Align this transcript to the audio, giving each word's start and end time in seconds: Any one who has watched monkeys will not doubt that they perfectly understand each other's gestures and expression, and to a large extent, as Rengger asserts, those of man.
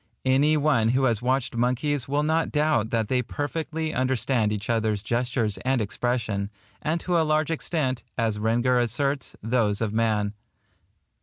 Any 0.25 0.57
one 0.57 0.89
who 0.89 1.03
has 1.03 1.21
watched 1.21 1.55
monkeys 1.55 2.07
will 2.07 2.23
not 2.23 2.51
doubt 2.51 2.89
that 2.89 3.07
they 3.07 3.21
perfectly 3.21 3.93
understand 3.93 4.51
each 4.51 4.67
other's 4.67 5.03
gestures 5.03 5.59
and 5.59 5.79
expression, 5.79 6.49
and 6.81 6.99
to 7.01 7.19
a 7.19 7.21
large 7.21 7.51
extent, 7.51 8.03
as 8.17 8.39
Rengger 8.39 8.81
asserts, 8.81 9.35
those 9.43 9.79
of 9.79 9.93
man. 9.93 10.33